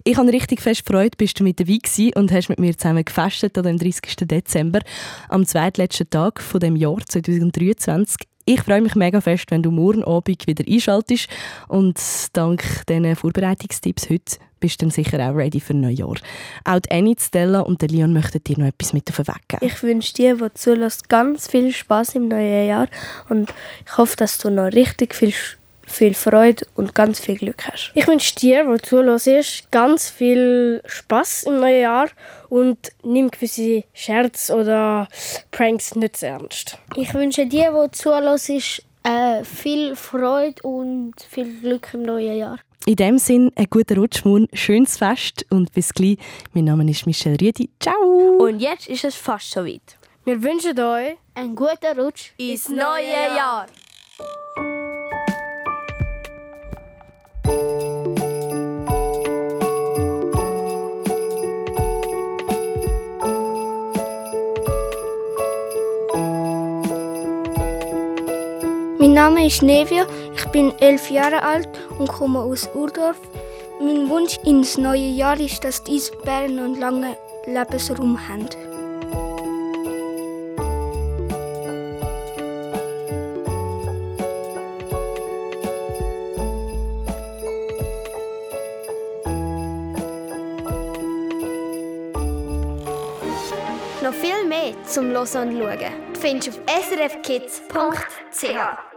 [0.04, 3.04] Ich habe richtig fest Freude, bist du mit dabei gewesen und hast mit mir zusammen
[3.04, 4.25] gefestet an dem 30.
[4.28, 4.80] Dezember,
[5.28, 8.26] am zweitletzten Tag von dem Jahr 2023.
[8.48, 11.28] Ich freue mich mega fest, wenn du morgen Abend wieder einschaltest
[11.66, 12.00] und
[12.32, 16.16] dank diesen Vorbereitungstipps heute bist du dann sicher auch ready für Neujahr.
[16.64, 19.48] Auch die Annie, Stella und der Leon möchten dir noch etwas mit auf den Weg
[19.48, 19.66] geben.
[19.66, 22.88] Ich wünsche dir, die zulässt, ganz viel Spaß im neuen Jahr
[23.28, 23.52] und
[23.84, 25.34] ich hoffe, dass du noch richtig viel,
[25.86, 27.92] viel Freude und ganz viel Glück hast.
[27.94, 32.08] Ich wünsche dir, wo du zuhörst, ganz viel Spaß im neuen Jahr
[32.48, 35.08] und nimm gewisse Scherz oder
[35.50, 36.78] Pranks nicht zu ernst.
[36.96, 42.58] Ich wünsche dir, wo du zuhörst, äh, viel Freude und viel Glück im neuen Jahr.
[42.86, 46.18] In dem Sinn, einen guten Rutsch morgen, schönes Fest und bis gleich.
[46.52, 47.68] Mein Name ist Michelle Riedi.
[47.80, 48.36] Ciao!
[48.38, 49.96] Und jetzt ist es fast soweit.
[50.24, 53.66] Wir wünschen euch einen guten Rutsch ins neue Jahr.
[69.16, 70.06] Name ist Nevia,
[70.36, 73.16] ich bin elf Jahre alt und komme aus Urdorf.
[73.80, 78.46] Mein Wunsch ins neue Jahr ist, dass die Eisbären einen langen Lebensraum haben.
[94.02, 95.78] Noch viel mehr zum Hören und Schauen
[96.20, 98.95] findest du auf srfkids.ch.